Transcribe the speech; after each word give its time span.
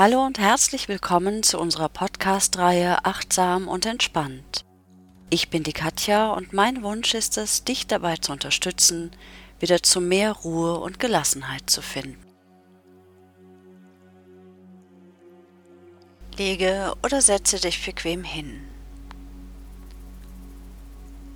Hallo 0.00 0.24
und 0.24 0.38
herzlich 0.38 0.86
willkommen 0.86 1.42
zu 1.42 1.58
unserer 1.58 1.88
Podcast-Reihe 1.88 3.04
Achtsam 3.04 3.66
und 3.66 3.84
Entspannt. 3.84 4.64
Ich 5.28 5.50
bin 5.50 5.64
die 5.64 5.72
Katja 5.72 6.30
und 6.30 6.52
mein 6.52 6.84
Wunsch 6.84 7.14
ist 7.14 7.36
es, 7.36 7.64
dich 7.64 7.88
dabei 7.88 8.16
zu 8.16 8.30
unterstützen, 8.30 9.10
wieder 9.58 9.82
zu 9.82 10.00
mehr 10.00 10.30
Ruhe 10.30 10.78
und 10.78 11.00
Gelassenheit 11.00 11.68
zu 11.68 11.82
finden. 11.82 12.24
Lege 16.36 16.94
oder 17.02 17.20
setze 17.20 17.58
dich 17.58 17.84
bequem 17.84 18.22
hin. 18.22 18.68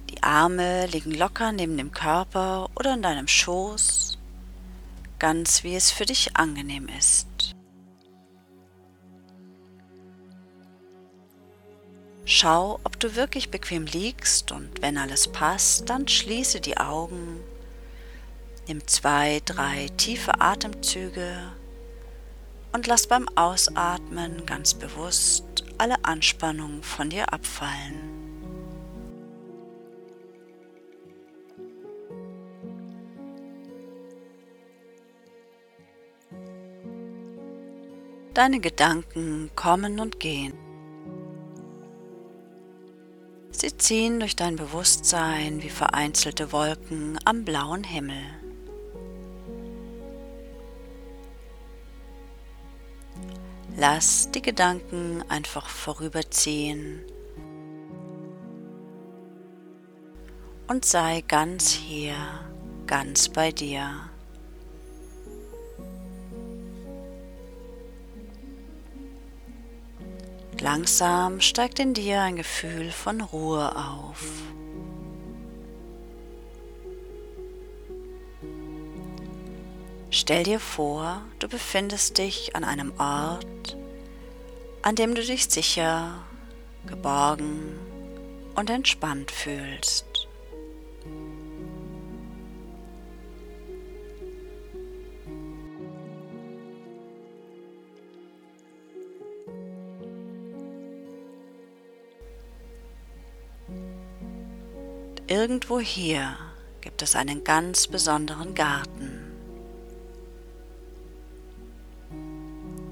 Die 0.09 0.23
Arme 0.23 0.87
liegen 0.87 1.11
locker 1.11 1.51
neben 1.51 1.77
dem 1.77 1.91
Körper 1.91 2.71
oder 2.77 2.95
in 2.95 3.03
deinem 3.03 3.27
Schoß, 3.27 4.19
ganz 5.19 5.65
wie 5.65 5.75
es 5.75 5.91
für 5.91 6.07
dich 6.07 6.37
angenehm 6.37 6.87
ist. 6.97 7.27
Schau, 12.25 12.79
ob 12.85 13.01
du 13.01 13.17
wirklich 13.17 13.51
bequem 13.51 13.85
liegst 13.85 14.53
und 14.53 14.81
wenn 14.81 14.97
alles 14.97 15.27
passt, 15.27 15.91
dann 15.91 16.07
schließe 16.07 16.61
die 16.61 16.77
Augen, 16.77 17.41
nimm 18.69 18.87
zwei, 18.87 19.43
drei 19.45 19.89
tiefe 19.97 20.41
Atemzüge 20.41 21.53
und 22.73 22.87
lass 22.87 23.09
beim 23.09 23.29
Ausatmen 23.35 24.47
ganz 24.47 24.75
bewusst 24.75 25.65
alle 25.79 26.05
Anspannung 26.05 26.83
von 26.85 27.11
dir 27.11 27.33
abfallen. 27.33 28.23
Deine 38.33 38.61
Gedanken 38.61 39.51
kommen 39.55 40.01
und 40.01 40.19
gehen. 40.19 40.72
Sie 43.63 43.77
ziehen 43.77 44.19
durch 44.19 44.35
dein 44.35 44.57
Bewusstsein 44.57 45.63
wie 45.63 45.71
vereinzelte 45.71 46.51
Wolken 46.51 47.17
am 47.25 47.45
blauen 47.45 47.85
Himmel. 47.85 48.25
Lass 53.77 54.33
die 54.33 54.43
Gedanken 54.43 55.23
einfach 55.29 55.69
vorüberziehen 55.69 57.05
und 60.67 60.85
sei 60.85 61.23
ganz 61.29 61.71
hier, 61.71 62.17
ganz 62.89 63.29
bei 63.29 63.53
dir. 63.53 64.12
Langsam 70.63 71.41
steigt 71.41 71.81
in 71.81 71.93
dir 71.93 72.21
ein 72.21 72.37
Gefühl 72.37 72.93
von 72.93 73.21
Ruhe 73.21 73.75
auf. 73.75 74.23
Stell 80.11 80.45
dir 80.45 80.61
vor, 80.61 81.23
du 81.41 81.49
befindest 81.49 82.19
dich 82.19 82.55
an 82.55 82.63
einem 82.63 82.93
Ort, 82.97 83.77
an 84.83 84.95
dem 84.95 85.17
du 85.17 85.25
dich 85.25 85.47
sicher, 85.47 86.23
geborgen 86.87 87.77
und 88.55 88.71
entspannt 88.71 89.33
fühlst. 89.33 90.12
Irgendwo 105.43 105.81
hier 105.81 106.37
gibt 106.83 107.03
es 107.03 107.17
einen 107.17 107.43
ganz 107.43 107.89
besonderen 107.89 108.55
Garten. 108.55 109.25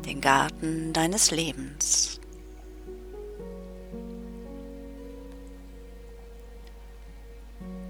Den 0.04 0.20
Garten 0.20 0.92
deines 0.92 1.30
Lebens. 1.30 2.18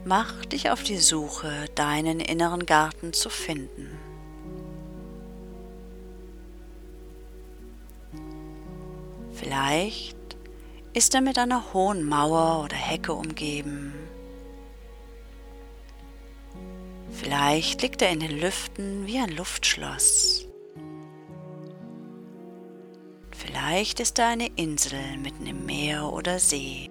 Mach 0.05 0.45
dich 0.45 0.69
auf 0.69 0.83
die 0.83 0.99
Suche, 0.99 1.65
deinen 1.75 2.21
inneren 2.21 2.67
Garten 2.67 3.15
zu 3.15 3.31
finden. 3.31 3.99
Vielleicht 9.33 10.19
ist 10.93 11.15
er 11.15 11.23
mit 11.23 11.39
einer 11.39 11.73
hohen 11.73 12.05
Mauer 12.05 12.63
oder 12.63 12.77
Hecke 12.77 13.15
umgeben 13.15 14.10
Vielleicht 17.23 17.83
liegt 17.83 18.01
er 18.01 18.13
in 18.13 18.21
den 18.21 18.41
Lüften 18.41 19.07
wie 19.07 19.19
ein 19.19 19.37
Luftschloss. 19.37 20.49
Vielleicht 23.31 24.01
ist 24.01 24.19
er 24.19 24.29
eine 24.29 24.47
Insel 24.57 25.19
mitten 25.19 25.47
im 25.47 25.67
Meer 25.67 26.11
oder 26.11 26.39
See. 26.39 26.89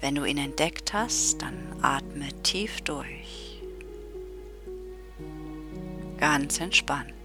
Wenn 0.00 0.16
du 0.16 0.24
ihn 0.24 0.38
entdeckt 0.38 0.92
hast, 0.92 1.40
dann 1.40 1.76
atme 1.82 2.30
tief 2.42 2.80
durch. 2.80 3.62
Ganz 6.16 6.58
entspannt. 6.58 7.17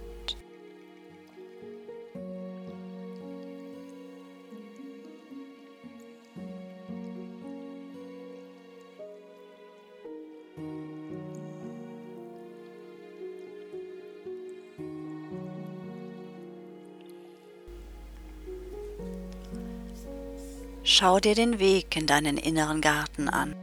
Schau 21.03 21.19
dir 21.19 21.35
den 21.35 21.59
Weg 21.59 21.97
in 21.97 22.07
deinen 22.07 22.37
inneren 22.37 22.79
Garten 22.79 23.27
an. 23.27 23.53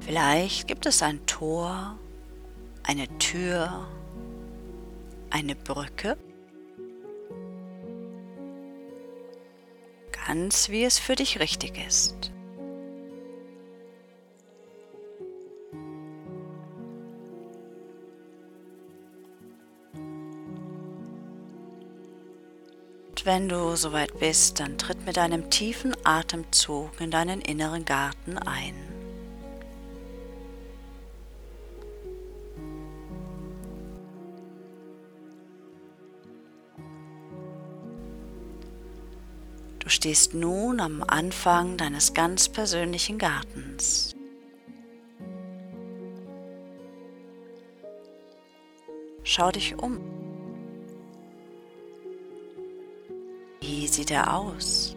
Vielleicht 0.00 0.66
gibt 0.66 0.84
es 0.84 1.00
ein 1.00 1.24
Tor, 1.26 1.96
eine 2.82 3.06
Tür, 3.18 3.86
eine 5.30 5.54
Brücke. 5.54 6.16
Ganz 10.26 10.70
wie 10.70 10.82
es 10.82 10.98
für 10.98 11.14
dich 11.14 11.38
richtig 11.38 11.78
ist. 11.86 12.32
Wenn 23.26 23.48
du 23.48 23.76
soweit 23.76 24.18
bist, 24.18 24.60
dann 24.60 24.78
tritt 24.78 25.04
mit 25.06 25.18
einem 25.18 25.50
tiefen 25.50 25.96
Atemzug 26.04 27.00
in 27.00 27.10
deinen 27.10 27.40
inneren 27.40 27.84
Garten 27.84 28.38
ein. 28.38 28.74
Du 39.80 39.88
stehst 39.88 40.34
nun 40.34 40.78
am 40.78 41.02
Anfang 41.02 41.76
deines 41.76 42.14
ganz 42.14 42.48
persönlichen 42.48 43.18
Gartens. 43.18 44.14
Schau 49.24 49.50
dich 49.50 49.76
um. 49.76 50.19
Wie 54.10 54.14
sieht 54.14 54.26
er 54.26 54.34
aus? 54.34 54.96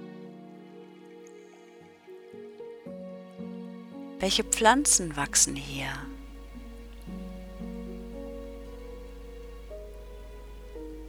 Welche 4.18 4.44
Pflanzen 4.44 5.16
wachsen 5.16 5.56
hier? 5.56 5.92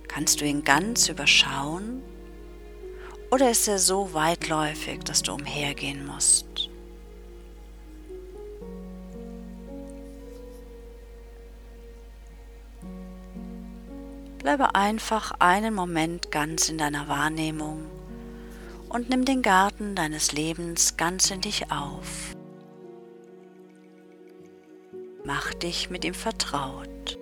Kannst 0.06 0.42
du 0.42 0.44
ihn 0.44 0.64
ganz 0.64 1.08
überschauen? 1.08 2.02
Oder 3.30 3.50
ist 3.50 3.68
er 3.68 3.78
so 3.78 4.12
weitläufig, 4.12 5.02
dass 5.04 5.22
du 5.22 5.32
umhergehen 5.32 6.04
musst? 6.04 6.68
Bleibe 14.40 14.74
einfach 14.74 15.32
einen 15.38 15.72
Moment 15.72 16.30
ganz 16.30 16.68
in 16.68 16.76
deiner 16.76 17.08
Wahrnehmung 17.08 17.93
und 18.94 19.10
nimm 19.10 19.24
den 19.24 19.42
Garten 19.42 19.96
deines 19.96 20.30
Lebens 20.30 20.96
ganz 20.96 21.28
in 21.32 21.40
dich 21.40 21.72
auf. 21.72 22.36
Mach 25.24 25.52
dich 25.52 25.90
mit 25.90 26.04
ihm 26.04 26.14
vertraut. 26.14 27.18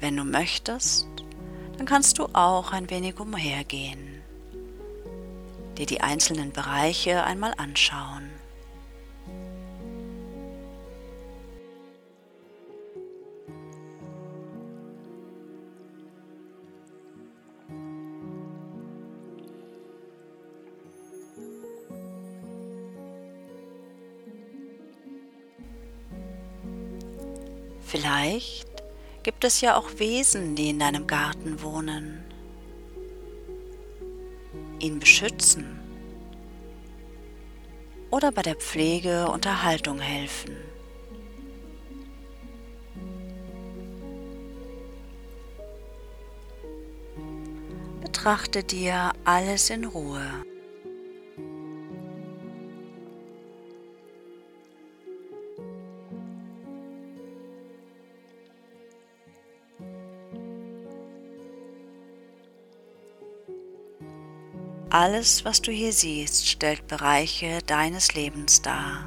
Wenn 0.00 0.16
du 0.16 0.24
möchtest, 0.24 1.06
dann 1.76 1.86
kannst 1.86 2.18
du 2.18 2.26
auch 2.32 2.72
ein 2.72 2.90
wenig 2.90 3.20
umhergehen, 3.20 4.22
dir 5.78 5.86
die 5.86 6.00
einzelnen 6.00 6.50
Bereiche 6.50 7.22
einmal 7.22 7.54
anschauen. 7.58 8.39
Vielleicht 28.00 28.66
gibt 29.22 29.44
es 29.44 29.60
ja 29.60 29.76
auch 29.76 29.90
Wesen, 29.98 30.56
die 30.56 30.70
in 30.70 30.78
deinem 30.78 31.06
Garten 31.06 31.60
wohnen. 31.60 32.24
Ihn 34.78 34.98
beschützen 34.98 35.78
oder 38.10 38.32
bei 38.32 38.40
der 38.40 38.54
Pflege 38.54 39.28
und 39.30 39.44
Erhaltung 39.44 40.00
helfen. 40.00 40.56
Betrachte 48.00 48.64
dir 48.64 49.12
alles 49.26 49.68
in 49.68 49.84
Ruhe. 49.84 50.49
Alles, 64.92 65.44
was 65.44 65.62
du 65.62 65.70
hier 65.70 65.92
siehst, 65.92 66.48
stellt 66.48 66.88
Bereiche 66.88 67.60
deines 67.64 68.14
Lebens 68.14 68.60
dar. 68.60 69.06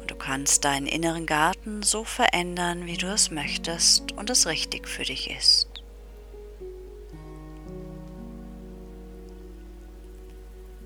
Und 0.00 0.08
du 0.08 0.14
kannst 0.14 0.64
deinen 0.64 0.86
inneren 0.86 1.26
Garten 1.26 1.82
so 1.82 2.04
verändern, 2.04 2.86
wie 2.86 2.96
du 2.96 3.08
es 3.08 3.32
möchtest 3.32 4.12
und 4.12 4.30
es 4.30 4.46
richtig 4.46 4.86
für 4.86 5.02
dich 5.02 5.28
ist. 5.28 5.66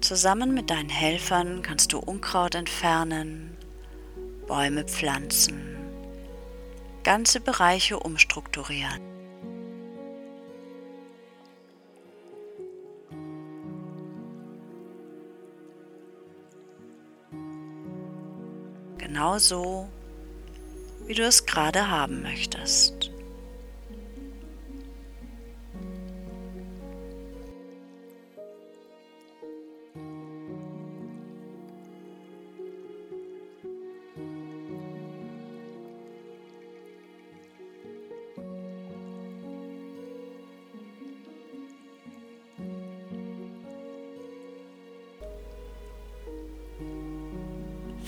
Zusammen 0.01 0.55
mit 0.55 0.71
deinen 0.71 0.89
Helfern 0.89 1.61
kannst 1.61 1.93
du 1.93 1.99
Unkraut 1.99 2.55
entfernen, 2.55 3.55
Bäume 4.47 4.85
pflanzen, 4.85 5.77
ganze 7.05 7.39
Bereiche 7.39 8.01
umstrukturieren. 8.01 9.12
Genau 19.23 19.39
so, 19.39 19.89
wie 21.07 21.15
du 21.15 21.23
es 21.23 21.47
gerade 21.47 21.89
haben 21.89 22.23
möchtest. 22.23 23.12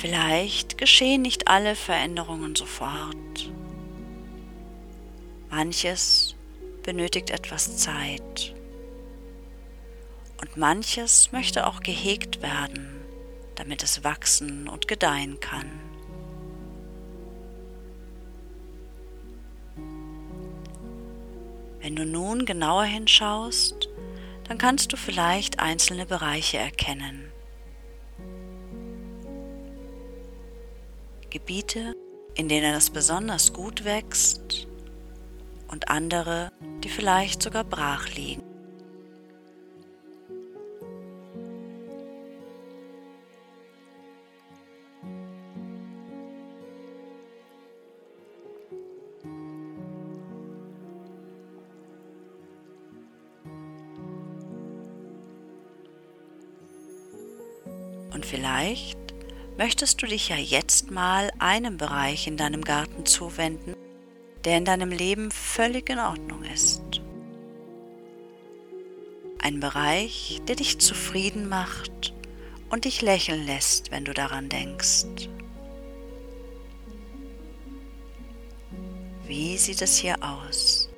Vielleicht 0.05 0.77
geschehen 0.77 1.23
nicht 1.23 1.49
alle 1.49 1.75
Veränderungen 1.75 2.55
sofort. 2.55 3.51
Manches 5.49 6.35
benötigt 6.83 7.31
etwas 7.31 7.79
Zeit. 7.79 8.55
Und 10.43 10.59
manches 10.59 11.33
möchte 11.33 11.67
auch 11.67 11.81
gehegt 11.81 12.43
werden, 12.43 13.01
damit 13.55 13.83
es 13.83 14.05
wachsen 14.05 14.69
und 14.69 14.89
gedeihen 14.89 15.41
kann. 15.41 15.71
Wenn 21.81 21.97
du 21.97 22.05
nun 22.05 22.45
genauer 22.45 22.85
hinschaust, 22.85 23.89
dann 24.49 24.59
kannst 24.59 24.93
du 24.93 24.99
vielleicht 24.99 25.61
einzelne 25.61 26.05
Bereiche 26.05 26.59
erkennen. 26.59 27.34
Gebiete, 31.35 31.97
in 32.37 32.49
denen 32.49 32.77
es 32.77 32.91
besonders 32.91 33.53
gut 33.53 33.85
wächst 33.85 34.69
und 35.67 35.89
andere, 35.89 36.53
die 36.85 36.89
vielleicht 36.89 37.43
sogar 37.43 37.65
brach 37.65 38.09
liegen. 38.15 38.45
Und 58.13 58.25
vielleicht 58.25 59.04
möchtest 59.56 60.03
du 60.03 60.06
dich 60.06 60.29
ja 60.29 60.37
jetzt 60.37 60.91
mal 60.91 61.31
einem 61.39 61.77
Bereich 61.77 62.27
in 62.27 62.37
deinem 62.37 62.63
Garten 62.63 63.06
zuwenden, 63.06 63.75
der 64.44 64.58
in 64.58 64.65
deinem 64.65 64.91
Leben 64.91 65.31
völlig 65.31 65.89
in 65.91 65.99
Ordnung 65.99 66.43
ist. 66.44 67.01
Ein 69.41 69.61
Bereich, 69.61 70.41
der 70.49 70.56
dich 70.56 70.79
zufrieden 70.79 71.49
macht 71.49 72.15
und 72.70 72.84
dich 72.84 73.03
lächeln 73.03 73.46
lässt, 73.46 73.91
wenn 73.91 74.05
du 74.05 74.15
daran 74.15 74.49
denkst. 74.49 75.29
Wie 79.27 79.56
sieht 79.56 79.81
es 79.82 79.96
hier 79.96 80.17
aus? 80.23 80.91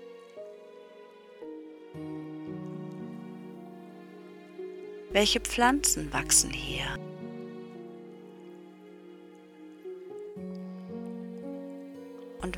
Welche 5.10 5.40
Pflanzen 5.40 6.12
wachsen 6.12 6.50
hier? 6.50 6.84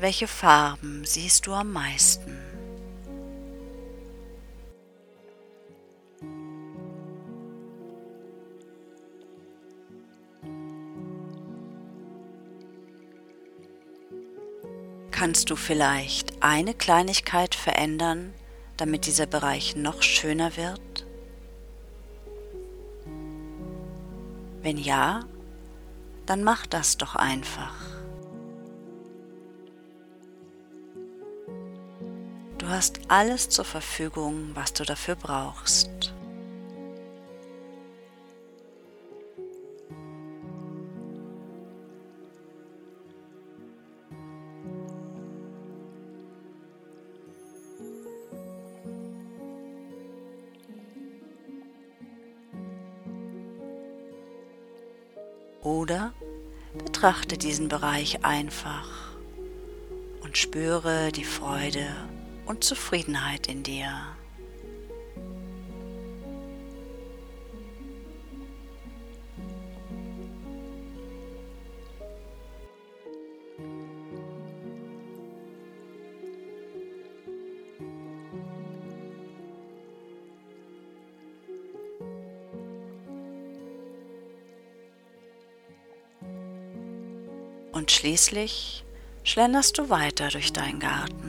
Welche 0.01 0.27
Farben 0.27 1.03
siehst 1.03 1.45
du 1.45 1.51
am 1.51 1.73
meisten? 1.73 2.37
Kannst 15.11 15.49
du 15.49 15.57
vielleicht 15.57 16.41
eine 16.41 16.73
Kleinigkeit 16.73 17.53
verändern, 17.53 18.33
damit 18.77 19.05
dieser 19.05 19.25
Bereich 19.25 19.75
noch 19.75 20.01
schöner 20.01 20.55
wird? 20.55 21.05
Wenn 24.61 24.77
ja, 24.77 25.25
dann 26.25 26.45
mach 26.45 26.65
das 26.67 26.95
doch 26.95 27.17
einfach. 27.17 27.75
Du 32.69 32.75
hast 32.75 32.99
alles 33.07 33.49
zur 33.49 33.65
Verfügung, 33.65 34.51
was 34.53 34.73
du 34.73 34.83
dafür 34.83 35.15
brauchst. 35.15 36.13
Oder 55.63 56.13
betrachte 56.77 57.39
diesen 57.39 57.67
Bereich 57.67 58.23
einfach 58.23 59.17
und 60.21 60.37
spüre 60.37 61.11
die 61.11 61.23
Freude 61.23 61.87
und 62.49 62.63
Zufriedenheit 62.63 63.45
in 63.45 63.61
dir. 63.61 63.93
Und 87.71 87.91
schließlich 87.91 88.83
schlenderst 89.23 89.77
du 89.77 89.89
weiter 89.91 90.29
durch 90.29 90.51
deinen 90.51 90.79
Garten, 90.79 91.28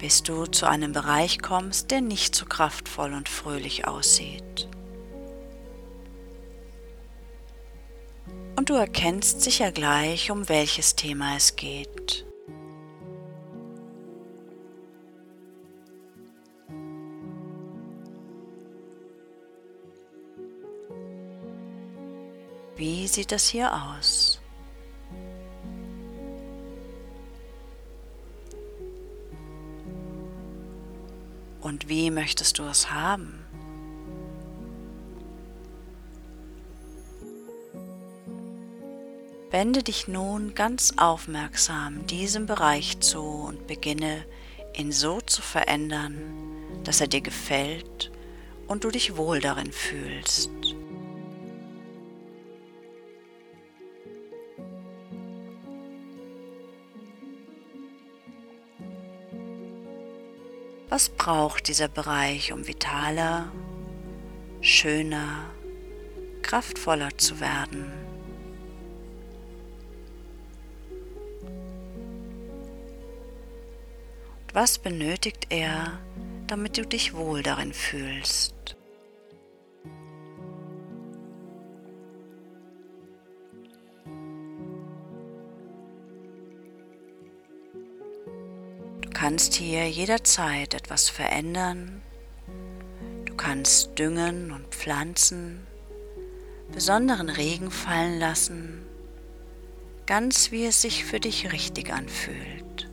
bis 0.00 0.22
du 0.22 0.46
zu 0.46 0.66
einem 0.66 0.92
Bereich 0.92 1.40
kommst, 1.40 1.90
der 1.90 2.00
nicht 2.00 2.34
so 2.34 2.46
kraftvoll 2.46 3.12
und 3.12 3.28
fröhlich 3.28 3.86
aussieht. 3.86 4.68
Und 8.56 8.70
du 8.70 8.74
erkennst 8.74 9.42
sicher 9.42 9.72
gleich, 9.72 10.30
um 10.30 10.48
welches 10.48 10.96
Thema 10.96 11.36
es 11.36 11.54
geht. 11.56 12.26
Wie 22.76 23.06
sieht 23.06 23.32
das 23.32 23.48
hier 23.48 23.70
aus? 23.74 24.39
Und 31.70 31.88
wie 31.88 32.10
möchtest 32.10 32.58
du 32.58 32.64
es 32.64 32.90
haben? 32.90 33.44
Wende 39.52 39.84
dich 39.84 40.08
nun 40.08 40.56
ganz 40.56 40.94
aufmerksam 40.96 42.08
diesem 42.08 42.46
Bereich 42.46 42.98
zu 42.98 43.20
und 43.22 43.68
beginne 43.68 44.24
ihn 44.76 44.90
so 44.90 45.20
zu 45.20 45.42
verändern, 45.42 46.16
dass 46.82 47.00
er 47.00 47.06
dir 47.06 47.20
gefällt 47.20 48.10
und 48.66 48.82
du 48.82 48.90
dich 48.90 49.16
wohl 49.16 49.38
darin 49.38 49.70
fühlst. 49.70 50.69
Was 60.90 61.08
braucht 61.08 61.68
dieser 61.68 61.86
Bereich, 61.86 62.52
um 62.52 62.66
vitaler, 62.66 63.52
schöner, 64.60 65.44
kraftvoller 66.42 67.16
zu 67.16 67.38
werden? 67.38 67.92
Und 74.42 74.52
was 74.52 74.80
benötigt 74.80 75.46
er, 75.50 76.00
damit 76.48 76.76
du 76.76 76.84
dich 76.84 77.14
wohl 77.14 77.44
darin 77.44 77.72
fühlst? 77.72 78.59
Kannst 89.30 89.54
hier 89.54 89.88
jederzeit 89.88 90.74
etwas 90.74 91.08
verändern. 91.08 92.02
Du 93.26 93.36
kannst 93.36 93.96
düngen 93.96 94.50
und 94.50 94.66
pflanzen, 94.74 95.68
besonderen 96.72 97.28
Regen 97.28 97.70
fallen 97.70 98.18
lassen, 98.18 98.84
ganz 100.04 100.50
wie 100.50 100.66
es 100.66 100.82
sich 100.82 101.04
für 101.04 101.20
dich 101.20 101.52
richtig 101.52 101.92
anfühlt. 101.92 102.90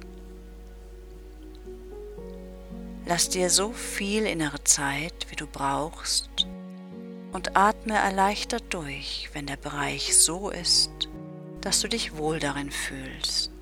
Lass 3.08 3.30
dir 3.30 3.50
so 3.50 3.72
viel 3.72 4.28
innere 4.28 4.64
Zeit, 4.64 5.26
wie 5.32 5.36
du 5.38 5.48
brauchst, 5.48 6.30
und 7.32 7.58
atme 7.58 7.96
erleichtert 7.96 8.66
durch, 8.70 9.32
wenn 9.34 9.48
der 9.48 9.58
Bereich 9.58 10.16
so 10.16 10.52
ist, 10.52 11.10
dass 11.62 11.80
du 11.80 11.88
dich 11.88 12.16
wohl 12.16 12.38
darin 12.38 12.70
fühlst. 12.70 13.57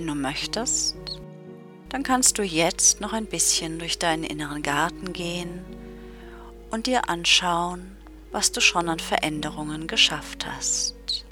Wenn 0.00 0.06
du 0.06 0.14
möchtest, 0.14 0.96
dann 1.90 2.02
kannst 2.02 2.38
du 2.38 2.42
jetzt 2.42 3.02
noch 3.02 3.12
ein 3.12 3.26
bisschen 3.26 3.78
durch 3.78 3.98
deinen 3.98 4.24
inneren 4.24 4.62
Garten 4.62 5.12
gehen 5.12 5.62
und 6.70 6.86
dir 6.86 7.10
anschauen, 7.10 7.98
was 8.32 8.50
du 8.50 8.62
schon 8.62 8.88
an 8.88 8.98
Veränderungen 8.98 9.88
geschafft 9.88 10.46
hast. 10.46 11.26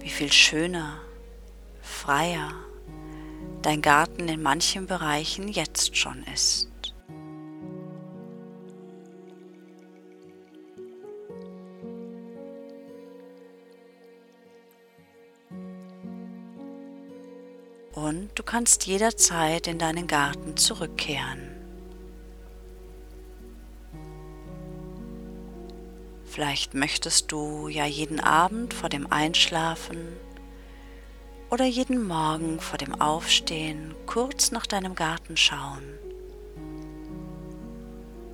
Wie 0.00 0.08
viel 0.08 0.32
schöner, 0.32 0.98
freier 1.80 2.50
dein 3.62 3.82
Garten 3.82 4.28
in 4.28 4.42
manchen 4.42 4.88
Bereichen 4.88 5.46
jetzt 5.46 5.96
schon 5.96 6.24
ist. 6.34 6.71
Du 18.42 18.46
kannst 18.46 18.86
jederzeit 18.86 19.68
in 19.68 19.78
deinen 19.78 20.08
Garten 20.08 20.56
zurückkehren. 20.56 21.48
Vielleicht 26.24 26.74
möchtest 26.74 27.30
du 27.30 27.68
ja 27.68 27.86
jeden 27.86 28.18
Abend 28.18 28.74
vor 28.74 28.88
dem 28.88 29.06
Einschlafen 29.12 29.98
oder 31.50 31.66
jeden 31.66 32.04
Morgen 32.04 32.58
vor 32.58 32.78
dem 32.78 33.00
Aufstehen 33.00 33.94
kurz 34.06 34.50
nach 34.50 34.66
deinem 34.66 34.96
Garten 34.96 35.36
schauen 35.36 35.84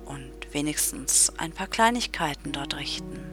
und 0.05 0.33
wenigstens 0.51 1.31
ein 1.37 1.51
paar 1.51 1.67
Kleinigkeiten 1.67 2.51
dort 2.51 2.75
richten. 2.77 3.28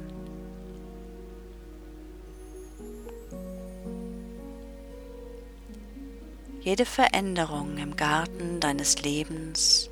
Jede 6.66 6.84
Veränderung 6.84 7.78
im 7.78 7.94
Garten 7.94 8.58
deines 8.58 9.00
Lebens 9.02 9.88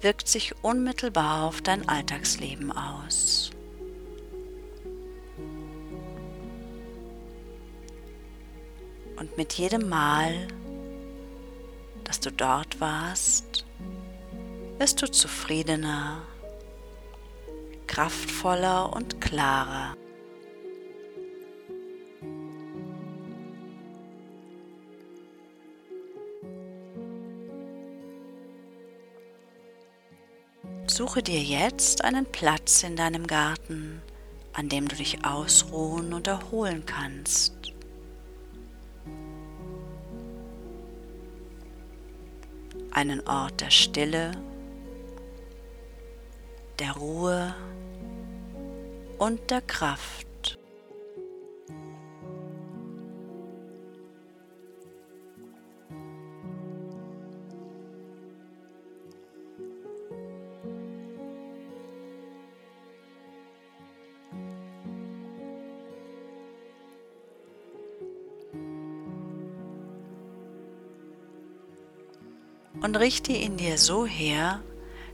wirkt 0.00 0.26
sich 0.26 0.54
unmittelbar 0.64 1.46
auf 1.46 1.60
dein 1.60 1.86
Alltagsleben 1.86 2.72
aus. 2.72 3.50
Und 9.16 9.36
mit 9.36 9.52
jedem 9.52 9.90
Mal, 9.90 10.48
dass 12.04 12.20
du 12.20 12.32
dort 12.32 12.80
warst, 12.80 13.66
wirst 14.78 15.02
du 15.02 15.10
zufriedener, 15.10 16.22
kraftvoller 17.86 18.94
und 18.94 19.20
klarer. 19.20 19.94
Suche 30.98 31.22
dir 31.22 31.40
jetzt 31.40 32.02
einen 32.02 32.26
Platz 32.26 32.82
in 32.82 32.96
deinem 32.96 33.28
Garten, 33.28 34.02
an 34.52 34.68
dem 34.68 34.88
du 34.88 34.96
dich 34.96 35.24
ausruhen 35.24 36.12
und 36.12 36.26
erholen 36.26 36.84
kannst. 36.86 37.54
Einen 42.90 43.24
Ort 43.28 43.60
der 43.60 43.70
Stille, 43.70 44.32
der 46.80 46.90
Ruhe 46.94 47.54
und 49.18 49.52
der 49.52 49.60
Kraft. 49.60 50.27
Und 72.88 72.96
richte 72.96 73.32
ihn 73.32 73.58
dir 73.58 73.76
so 73.76 74.06
her, 74.06 74.62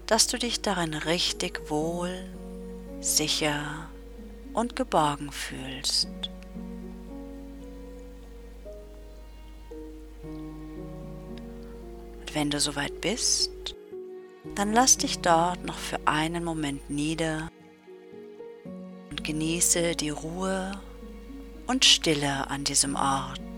dass 0.06 0.28
du 0.28 0.38
dich 0.38 0.60
darin 0.60 0.94
richtig 0.94 1.68
wohl, 1.68 2.24
sicher 3.00 3.90
und 4.52 4.76
geborgen 4.76 5.32
fühlst. 5.32 6.08
Und 12.20 12.32
wenn 12.32 12.50
du 12.50 12.60
soweit 12.60 13.00
bist, 13.00 13.74
dann 14.54 14.72
lass 14.72 14.96
dich 14.96 15.18
dort 15.18 15.64
noch 15.64 15.78
für 15.78 15.98
einen 16.06 16.44
Moment 16.44 16.88
nieder 16.88 17.50
und 19.10 19.24
genieße 19.24 19.96
die 19.96 20.10
Ruhe 20.10 20.80
und 21.66 21.84
Stille 21.84 22.48
an 22.48 22.62
diesem 22.62 22.94
Ort. 22.94 23.53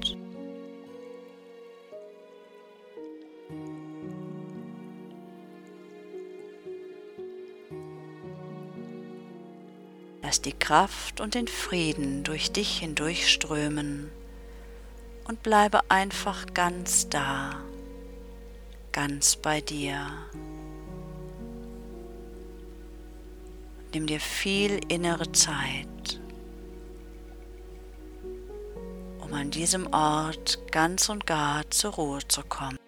Lass 10.27 10.43
die 10.43 10.59
Kraft 10.59 11.21
und 11.21 11.37
den 11.37 11.47
Frieden 11.47 12.25
durch 12.25 12.51
dich 12.51 12.79
hindurchströmen 12.79 14.11
und 15.29 15.45
bleibe 15.45 15.89
einfach 15.89 16.47
ganz 16.53 17.09
da, 17.09 17.61
ganz 18.91 19.37
bei 19.37 19.61
dir. 19.61 20.05
Nimm 23.95 24.09
dir 24.09 24.19
viel 24.19 24.81
innere 24.89 25.31
Zeit, 25.31 26.21
um 29.21 29.33
an 29.33 29.53
diesem 29.53 29.87
Ort 29.95 30.59
ganz 30.73 31.09
und 31.09 31.25
gar 31.25 31.71
zur 31.71 31.93
Ruhe 31.93 32.19
zu 32.27 32.43
kommen. 32.43 32.81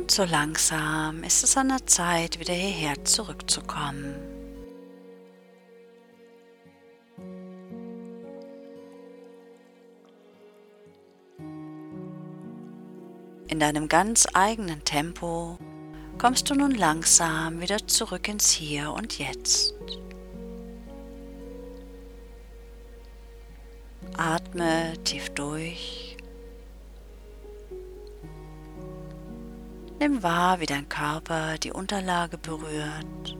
Und 0.00 0.10
so 0.10 0.24
langsam 0.24 1.22
ist 1.24 1.44
es 1.44 1.58
an 1.58 1.68
der 1.68 1.86
Zeit, 1.86 2.40
wieder 2.40 2.54
hierher 2.54 3.04
zurückzukommen. 3.04 4.14
In 13.48 13.60
deinem 13.60 13.88
ganz 13.88 14.26
eigenen 14.32 14.82
Tempo 14.84 15.58
kommst 16.16 16.48
du 16.48 16.54
nun 16.54 16.70
langsam 16.70 17.60
wieder 17.60 17.86
zurück 17.86 18.26
ins 18.26 18.50
Hier 18.50 18.92
und 18.92 19.18
Jetzt. 19.18 19.74
Atme 24.16 24.94
tief 25.04 25.28
durch 25.34 26.09
Nimm 30.00 30.22
wahr, 30.22 30.60
wie 30.60 30.66
dein 30.66 30.88
Körper 30.88 31.58
die 31.58 31.72
Unterlage 31.72 32.38
berührt. 32.38 33.36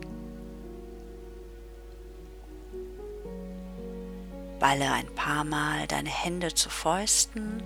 Balle 4.58 4.92
ein 4.92 5.06
paar 5.14 5.44
Mal 5.44 5.86
deine 5.86 6.10
Hände 6.10 6.52
zu 6.52 6.68
Fäusten. 6.68 7.62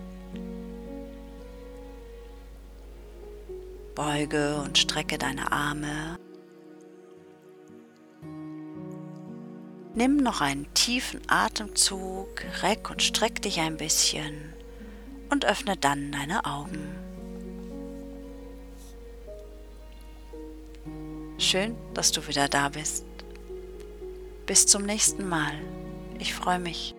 Beuge 3.96 4.62
und 4.62 4.78
strecke 4.78 5.18
deine 5.18 5.50
Arme. 5.50 6.16
Nimm 9.96 10.18
noch 10.18 10.40
einen 10.40 10.72
tiefen 10.74 11.20
Atemzug, 11.26 12.44
reck 12.62 12.90
und 12.90 13.02
streck 13.02 13.42
dich 13.42 13.58
ein 13.58 13.76
bisschen 13.76 14.52
und 15.30 15.44
öffne 15.44 15.76
dann 15.76 16.12
deine 16.12 16.44
Augen. 16.44 17.03
Schön, 21.44 21.76
dass 21.92 22.10
du 22.10 22.26
wieder 22.26 22.48
da 22.48 22.70
bist. 22.70 23.04
Bis 24.46 24.66
zum 24.66 24.86
nächsten 24.86 25.28
Mal. 25.28 25.52
Ich 26.18 26.32
freue 26.32 26.58
mich. 26.58 26.93